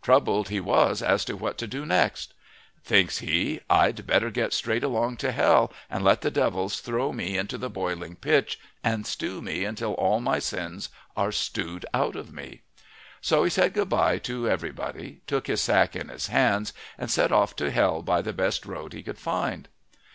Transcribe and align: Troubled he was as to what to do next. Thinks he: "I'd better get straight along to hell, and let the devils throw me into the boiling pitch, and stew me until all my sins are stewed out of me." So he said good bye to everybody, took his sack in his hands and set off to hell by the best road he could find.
Troubled 0.00 0.48
he 0.48 0.58
was 0.58 1.02
as 1.02 1.22
to 1.26 1.36
what 1.36 1.58
to 1.58 1.66
do 1.66 1.84
next. 1.84 2.32
Thinks 2.82 3.18
he: 3.18 3.60
"I'd 3.68 4.06
better 4.06 4.30
get 4.30 4.54
straight 4.54 4.82
along 4.82 5.18
to 5.18 5.32
hell, 5.32 5.70
and 5.90 6.02
let 6.02 6.22
the 6.22 6.30
devils 6.30 6.80
throw 6.80 7.12
me 7.12 7.36
into 7.36 7.58
the 7.58 7.68
boiling 7.68 8.16
pitch, 8.16 8.58
and 8.82 9.06
stew 9.06 9.42
me 9.42 9.66
until 9.66 9.92
all 9.92 10.18
my 10.18 10.38
sins 10.38 10.88
are 11.14 11.30
stewed 11.30 11.84
out 11.92 12.16
of 12.16 12.32
me." 12.32 12.62
So 13.20 13.44
he 13.44 13.50
said 13.50 13.74
good 13.74 13.90
bye 13.90 14.16
to 14.20 14.48
everybody, 14.48 15.20
took 15.26 15.46
his 15.46 15.60
sack 15.60 15.94
in 15.94 16.08
his 16.08 16.28
hands 16.28 16.72
and 16.96 17.10
set 17.10 17.30
off 17.30 17.54
to 17.56 17.70
hell 17.70 18.00
by 18.00 18.22
the 18.22 18.32
best 18.32 18.64
road 18.64 18.94
he 18.94 19.02
could 19.02 19.18
find. 19.18 19.68